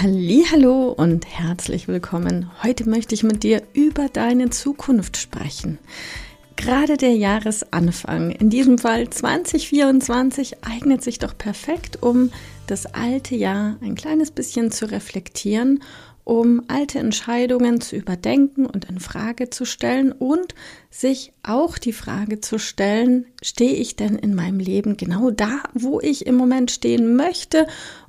[0.00, 2.50] Hallo und herzlich willkommen.
[2.62, 5.78] Heute möchte ich mit dir über deine Zukunft sprechen.
[6.56, 12.30] Gerade der Jahresanfang, in diesem Fall 2024, eignet sich doch perfekt, um
[12.66, 15.84] das alte Jahr ein kleines bisschen zu reflektieren,
[16.24, 20.54] um alte Entscheidungen zu überdenken und in Frage zu stellen und
[20.90, 26.00] sich auch die Frage zu stellen, stehe ich denn in meinem Leben genau da, wo
[26.00, 27.66] ich im Moment stehen möchte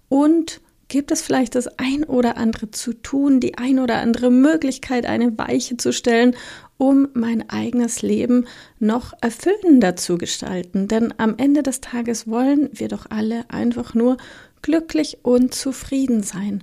[0.07, 0.61] und
[0.93, 5.35] gibt es vielleicht das ein oder andere zu tun, die ein oder andere Möglichkeit, eine
[5.39, 6.35] Weiche zu stellen,
[6.77, 8.45] um mein eigenes Leben
[8.77, 10.87] noch erfüllender zu gestalten.
[10.87, 14.17] Denn am Ende des Tages wollen wir doch alle einfach nur
[14.61, 16.61] glücklich und zufrieden sein.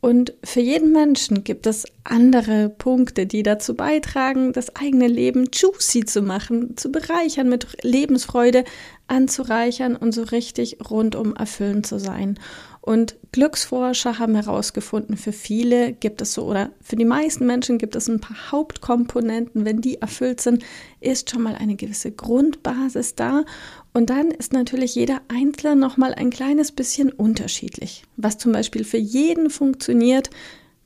[0.00, 6.04] Und für jeden Menschen gibt es andere Punkte, die dazu beitragen, das eigene Leben juicy
[6.04, 8.64] zu machen, zu bereichern, mit Lebensfreude
[9.06, 12.40] anzureichern und so richtig rundum erfüllend zu sein.
[12.88, 17.94] Und Glücksforscher haben herausgefunden, für viele gibt es so oder für die meisten Menschen gibt
[17.94, 19.66] es ein paar Hauptkomponenten.
[19.66, 20.64] Wenn die erfüllt sind,
[21.02, 23.44] ist schon mal eine gewisse Grundbasis da.
[23.92, 28.04] Und dann ist natürlich jeder Einzelne noch mal ein kleines bisschen unterschiedlich.
[28.16, 30.30] Was zum Beispiel für jeden funktioniert,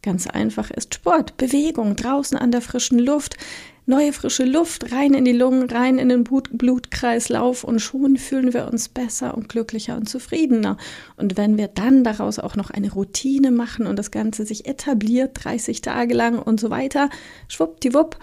[0.02, 3.36] ganz einfach ist Sport, Bewegung, draußen an der frischen Luft,
[3.86, 8.54] neue frische Luft rein in die Lungen, rein in den Blut Blutkreislauf und schon fühlen
[8.54, 10.76] wir uns besser und glücklicher und zufriedener.
[11.16, 15.32] Und wenn wir dann daraus auch noch eine Routine machen und das Ganze sich etabliert,
[15.44, 17.10] 30 Tage lang und so weiter,
[17.48, 18.18] schwuppdiwupp,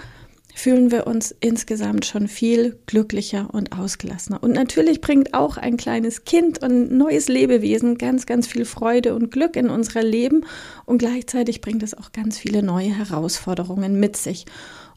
[0.59, 4.43] fühlen wir uns insgesamt schon viel glücklicher und ausgelassener.
[4.43, 9.15] Und natürlich bringt auch ein kleines Kind und ein neues Lebewesen ganz, ganz viel Freude
[9.15, 10.45] und Glück in unser Leben
[10.85, 14.45] und gleichzeitig bringt es auch ganz viele neue Herausforderungen mit sich.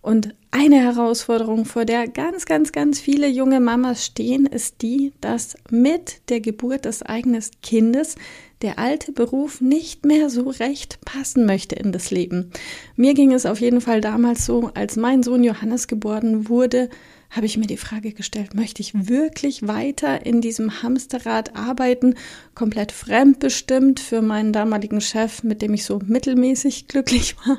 [0.03, 5.57] Und eine Herausforderung, vor der ganz, ganz, ganz viele junge Mamas stehen, ist die, dass
[5.71, 8.17] mit der Geburt des eigenen Kindes
[8.62, 12.51] der alte Beruf nicht mehr so recht passen möchte in das Leben.
[12.97, 16.91] Mir ging es auf jeden Fall damals so, als mein Sohn Johannes geboren wurde,
[17.31, 22.15] habe ich mir die Frage gestellt, möchte ich wirklich weiter in diesem Hamsterrad arbeiten,
[22.55, 27.59] komplett fremdbestimmt für meinen damaligen Chef, mit dem ich so mittelmäßig glücklich war?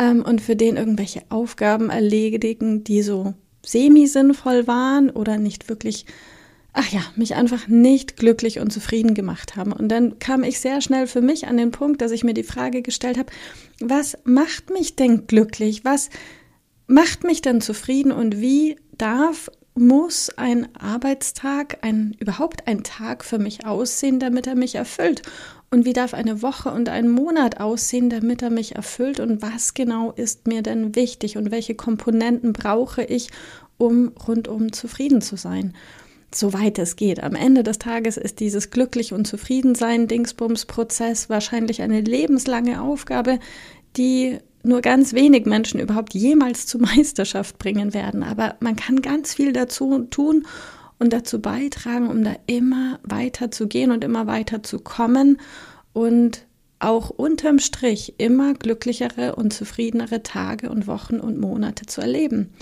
[0.00, 3.34] Ähm, und für den irgendwelche Aufgaben erledigen, die so
[3.64, 6.06] semi-sinnvoll waren oder nicht wirklich,
[6.72, 9.72] ach ja, mich einfach nicht glücklich und zufrieden gemacht haben.
[9.72, 12.42] Und dann kam ich sehr schnell für mich an den Punkt, dass ich mir die
[12.42, 13.30] Frage gestellt habe,
[13.80, 15.84] was macht mich denn glücklich?
[15.84, 16.08] Was
[16.86, 23.38] macht mich denn zufrieden und wie darf muss ein Arbeitstag, ein überhaupt ein Tag für
[23.38, 25.22] mich aussehen, damit er mich erfüllt?
[25.72, 29.20] Und wie darf eine Woche und ein Monat aussehen, damit er mich erfüllt?
[29.20, 31.36] Und was genau ist mir denn wichtig?
[31.36, 33.30] Und welche Komponenten brauche ich,
[33.78, 35.74] um rundum zufrieden zu sein?
[36.34, 37.22] Soweit es geht.
[37.22, 43.38] Am Ende des Tages ist dieses glücklich und zufrieden sein Dingsbums-Prozess wahrscheinlich eine lebenslange Aufgabe,
[43.96, 48.24] die nur ganz wenig Menschen überhaupt jemals zur Meisterschaft bringen werden.
[48.24, 50.46] Aber man kann ganz viel dazu tun
[51.00, 55.40] und dazu beitragen, um da immer weiter zu gehen und immer weiter zu kommen
[55.92, 56.46] und
[56.78, 62.52] auch unterm Strich immer glücklichere und zufriedenere Tage und Wochen und Monate zu erleben.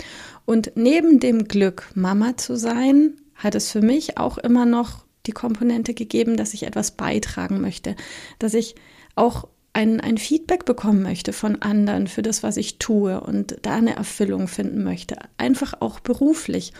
[0.45, 5.31] Und neben dem Glück, Mama zu sein, hat es für mich auch immer noch die
[5.31, 7.95] Komponente gegeben, dass ich etwas beitragen möchte,
[8.39, 8.75] dass ich
[9.15, 13.75] auch ein, ein Feedback bekommen möchte von anderen für das, was ich tue und da
[13.75, 16.73] eine Erfüllung finden möchte, einfach auch beruflich.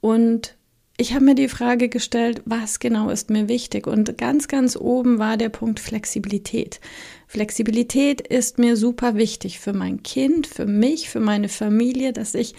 [0.00, 0.55] Und
[0.98, 3.86] ich habe mir die Frage gestellt, was genau ist mir wichtig?
[3.86, 6.80] Und ganz, ganz oben war der Punkt Flexibilität.
[7.26, 12.54] Flexibilität ist mir super wichtig für mein Kind, für mich, für meine Familie, dass ich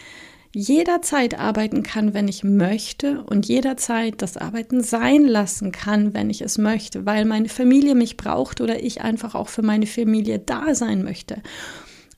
[0.54, 6.42] jederzeit arbeiten kann, wenn ich möchte und jederzeit das Arbeiten sein lassen kann, wenn ich
[6.42, 10.74] es möchte, weil meine Familie mich braucht oder ich einfach auch für meine Familie da
[10.74, 11.42] sein möchte.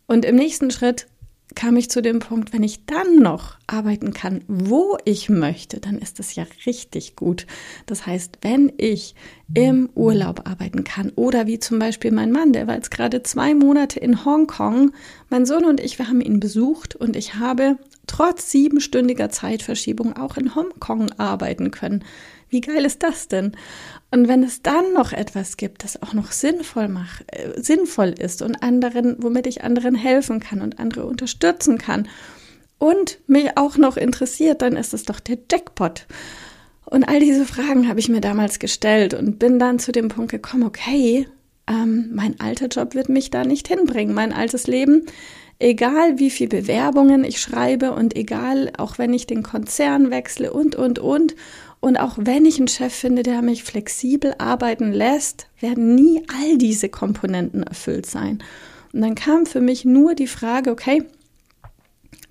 [0.05, 1.07] Und im nächsten Schritt
[1.55, 5.97] kam ich zu dem Punkt, wenn ich dann noch arbeiten kann, wo ich möchte, dann
[5.97, 7.47] ist das ja richtig gut.
[7.85, 9.15] Das heißt, wenn ich
[9.53, 13.55] im Urlaub arbeiten kann oder wie zum Beispiel mein Mann, der war jetzt gerade zwei
[13.55, 14.91] Monate in Hongkong,
[15.29, 17.77] Mein Sohn und ich, wir haben ihn besucht und ich habe
[18.09, 22.03] trotz siebenstündiger Zeitverschiebung auch in Hongkong arbeiten können.
[22.49, 23.51] Wie geil ist das denn?
[24.09, 28.41] Und wenn es dann noch etwas gibt, das auch noch sinnvoll macht, äh, sinnvoll ist
[28.41, 32.07] und anderen, womit ich anderen helfen kann und andere unterstützen kann
[32.79, 36.07] und mich auch noch interessiert, dann ist es doch der Jackpot.
[36.85, 40.31] Und all diese Fragen habe ich mir damals gestellt und bin dann zu dem Punkt
[40.31, 41.27] gekommen, okay,
[41.69, 45.05] ähm, mein alter Job wird mich da nicht hinbringen, mein altes Leben.
[45.61, 50.75] Egal wie viel Bewerbungen ich schreibe und egal auch wenn ich den Konzern wechsle und,
[50.75, 51.35] und, und.
[51.81, 56.57] Und auch wenn ich einen Chef finde, der mich flexibel arbeiten lässt, werden nie all
[56.57, 58.41] diese Komponenten erfüllt sein.
[58.93, 61.03] Und dann kam für mich nur die Frage, okay,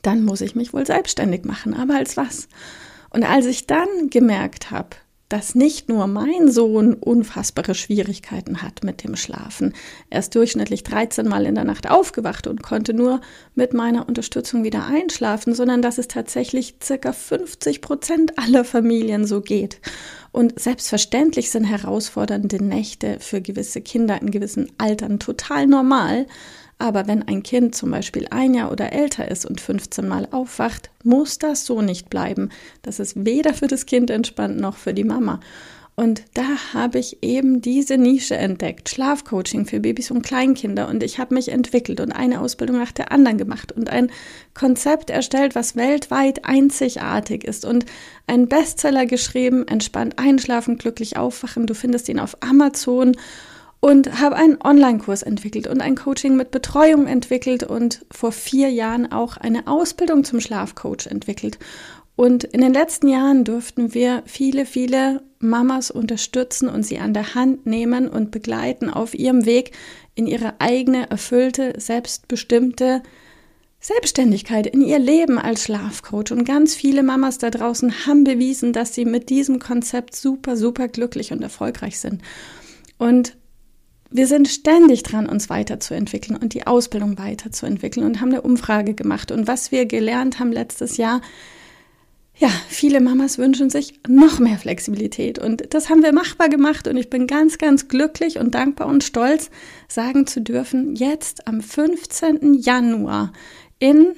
[0.02, 2.48] dann muss ich mich wohl selbstständig machen, aber als was?
[3.10, 4.96] Und als ich dann gemerkt habe,
[5.28, 9.74] dass nicht nur mein Sohn unfassbare Schwierigkeiten hat mit dem Schlafen.
[10.08, 13.20] Er ist durchschnittlich 13 Mal in der Nacht aufgewacht und konnte nur
[13.54, 19.40] mit meiner Unterstützung wieder einschlafen, sondern dass es tatsächlich circa 50 Prozent aller Familien so
[19.40, 19.80] geht.
[20.32, 26.26] Und selbstverständlich sind herausfordernde Nächte für gewisse Kinder in gewissen Altern total normal.
[26.78, 30.90] Aber wenn ein Kind zum Beispiel ein Jahr oder älter ist und 15 Mal aufwacht,
[31.02, 32.50] muss das so nicht bleiben.
[32.82, 35.40] Das ist weder für das Kind entspannt noch für die Mama.
[35.98, 40.86] Und da habe ich eben diese Nische entdeckt, Schlafcoaching für Babys und Kleinkinder.
[40.86, 44.12] Und ich habe mich entwickelt und eine Ausbildung nach der anderen gemacht und ein
[44.54, 47.84] Konzept erstellt, was weltweit einzigartig ist und
[48.28, 51.66] ein Bestseller geschrieben, entspannt einschlafen, glücklich aufwachen.
[51.66, 53.16] Du findest ihn auf Amazon
[53.80, 59.10] und habe einen Online-Kurs entwickelt und ein Coaching mit Betreuung entwickelt und vor vier Jahren
[59.10, 61.58] auch eine Ausbildung zum Schlafcoach entwickelt.
[62.18, 67.36] Und in den letzten Jahren durften wir viele, viele Mamas unterstützen und sie an der
[67.36, 69.70] Hand nehmen und begleiten auf ihrem Weg
[70.16, 73.04] in ihre eigene, erfüllte, selbstbestimmte
[73.78, 76.32] Selbstständigkeit, in ihr Leben als Schlafcoach.
[76.32, 80.88] Und ganz viele Mamas da draußen haben bewiesen, dass sie mit diesem Konzept super, super
[80.88, 82.20] glücklich und erfolgreich sind.
[82.98, 83.36] Und
[84.10, 89.30] wir sind ständig dran, uns weiterzuentwickeln und die Ausbildung weiterzuentwickeln und haben eine Umfrage gemacht.
[89.30, 91.20] Und was wir gelernt haben letztes Jahr,
[92.38, 95.38] ja, viele Mamas wünschen sich noch mehr Flexibilität.
[95.38, 96.86] Und das haben wir machbar gemacht.
[96.86, 99.50] Und ich bin ganz, ganz glücklich und dankbar und stolz,
[99.88, 102.54] sagen zu dürfen, jetzt am 15.
[102.54, 103.32] Januar
[103.80, 104.14] in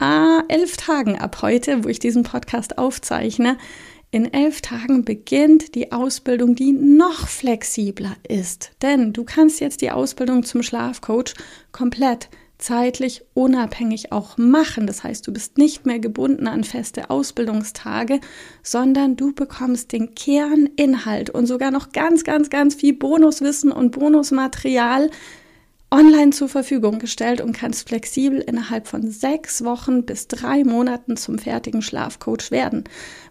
[0.00, 3.58] äh, elf Tagen ab heute, wo ich diesen Podcast aufzeichne,
[4.10, 8.72] in elf Tagen beginnt die Ausbildung, die noch flexibler ist.
[8.82, 11.34] Denn du kannst jetzt die Ausbildung zum Schlafcoach
[11.70, 12.28] komplett
[12.60, 14.86] zeitlich unabhängig auch machen.
[14.86, 18.20] Das heißt, du bist nicht mehr gebunden an feste Ausbildungstage,
[18.62, 25.10] sondern du bekommst den Kerninhalt und sogar noch ganz, ganz, ganz viel Bonuswissen und Bonusmaterial
[25.92, 31.38] online zur Verfügung gestellt und kannst flexibel innerhalb von sechs Wochen bis drei Monaten zum
[31.38, 32.84] fertigen Schlafcoach werden.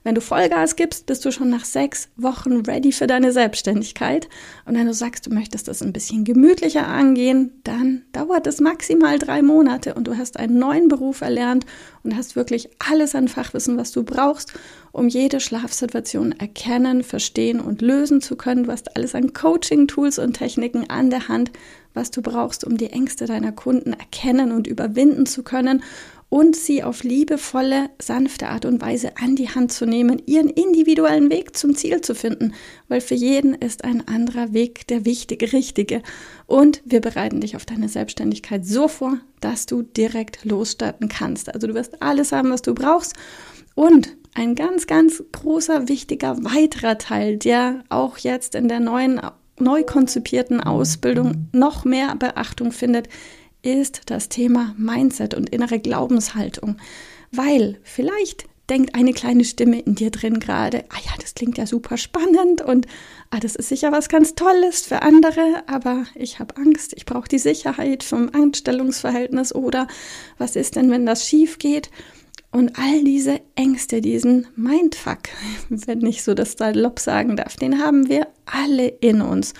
[0.04, 4.28] Wenn du Vollgas gibst, bist du schon nach sechs Wochen ready für deine Selbstständigkeit.
[4.66, 9.20] Und wenn du sagst, du möchtest das ein bisschen gemütlicher angehen, dann dauert es maximal
[9.20, 11.66] drei Monate und du hast einen neuen Beruf erlernt
[12.04, 14.54] und hast wirklich alles an Fachwissen, was du brauchst,
[14.92, 18.64] um jede Schlafsituation erkennen, verstehen und lösen zu können.
[18.64, 21.52] Du hast alles an Coaching-Tools und Techniken an der Hand,
[21.94, 25.84] was du brauchst, um die Ängste deiner Kunden erkennen und überwinden zu können
[26.30, 31.32] und sie auf liebevolle, sanfte Art und Weise an die Hand zu nehmen, ihren individuellen
[31.32, 32.54] Weg zum Ziel zu finden,
[32.88, 36.04] weil für jeden ist ein anderer Weg der wichtige, richtige.
[36.46, 41.54] Und wir bereiten dich auf deine Selbstständigkeit so vor, dass du direkt losstarten kannst.
[41.54, 43.16] Also du wirst alles haben, was du brauchst.
[43.74, 49.22] Und ein ganz, ganz großer, wichtiger weiterer Teil, der auch jetzt in der neuen
[49.60, 53.10] neu konzipierten Ausbildung noch mehr Beachtung findet,
[53.62, 56.78] ist das Thema Mindset und innere Glaubenshaltung.
[57.32, 61.66] Weil vielleicht denkt eine kleine Stimme in dir drin gerade, ah ja, das klingt ja
[61.66, 62.86] super spannend und
[63.32, 67.28] ah, das ist sicher was ganz Tolles für andere, aber ich habe Angst, ich brauche
[67.28, 69.88] die Sicherheit vom Anstellungsverhältnis oder
[70.38, 71.90] was ist denn, wenn das schief geht?
[72.52, 75.20] Und all diese Ängste, diesen Mindfuck,
[75.70, 79.54] wenn ich so das salopp sagen darf, den haben wir alle in uns.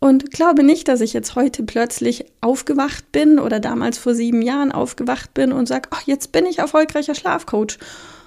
[0.00, 4.72] Und glaube nicht, dass ich jetzt heute plötzlich aufgewacht bin oder damals vor sieben Jahren
[4.72, 7.78] aufgewacht bin und sage, ach, jetzt bin ich erfolgreicher Schlafcoach.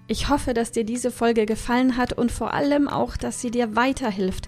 [0.08, 3.77] Ich hoffe, dass dir diese Folge gefallen hat und vor allem auch, dass sie dir
[3.77, 4.48] weiterhilft.